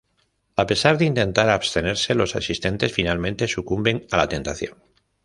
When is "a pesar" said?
0.55-0.97